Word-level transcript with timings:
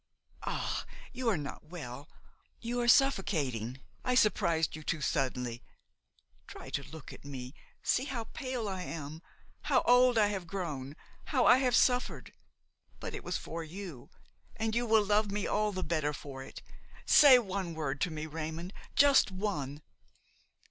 Ah! 0.47 0.83
you 1.13 1.29
are 1.29 1.37
not 1.37 1.65
well, 1.65 2.09
you 2.59 2.81
are 2.81 2.87
suffocating, 2.87 3.81
I 4.03 4.15
surprised 4.15 4.75
you 4.75 4.81
too 4.81 4.99
suddenly! 4.99 5.61
Try 6.47 6.71
to 6.71 6.81
look 6.89 7.13
at 7.13 7.23
me; 7.23 7.53
see 7.83 8.05
how 8.05 8.23
pale 8.23 8.67
I 8.67 8.81
am, 8.81 9.21
how 9.65 9.81
old 9.83 10.17
I 10.17 10.29
have 10.29 10.47
grown, 10.47 10.95
how 11.25 11.45
I 11.45 11.57
have 11.57 11.75
suffered! 11.75 12.33
But 12.99 13.13
it 13.13 13.23
was 13.23 13.37
for 13.37 13.63
you, 13.63 14.09
and 14.55 14.73
you 14.73 14.87
will 14.87 15.05
love 15.05 15.29
me 15.31 15.45
all 15.45 15.71
the 15.71 15.83
better 15.83 16.13
for 16.13 16.41
it! 16.41 16.63
Say 17.05 17.37
one 17.37 17.75
word 17.75 18.01
to 18.01 18.09
me, 18.09 18.25
Raymon, 18.25 18.73
just 18.95 19.29
one." 19.29 19.83